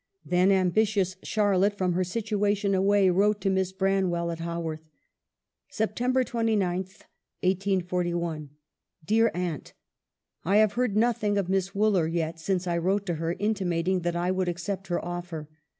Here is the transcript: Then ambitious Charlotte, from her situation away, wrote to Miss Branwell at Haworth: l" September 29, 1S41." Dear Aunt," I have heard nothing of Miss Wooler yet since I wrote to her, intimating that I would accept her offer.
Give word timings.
Then 0.25 0.51
ambitious 0.51 1.15
Charlotte, 1.21 1.77
from 1.77 1.93
her 1.93 2.03
situation 2.03 2.73
away, 2.73 3.11
wrote 3.11 3.39
to 3.41 3.51
Miss 3.51 3.71
Branwell 3.71 4.31
at 4.31 4.39
Haworth: 4.39 4.79
l" 4.79 4.85
September 5.79 6.23
29, 6.23 6.85
1S41." 7.43 8.49
Dear 9.05 9.29
Aunt," 9.35 9.73
I 10.43 10.57
have 10.57 10.73
heard 10.73 10.97
nothing 10.97 11.37
of 11.37 11.49
Miss 11.49 11.75
Wooler 11.75 12.07
yet 12.07 12.39
since 12.39 12.65
I 12.65 12.79
wrote 12.79 13.05
to 13.05 13.13
her, 13.21 13.35
intimating 13.37 13.99
that 13.99 14.15
I 14.15 14.31
would 14.31 14.49
accept 14.49 14.87
her 14.87 15.05
offer. 15.05 15.47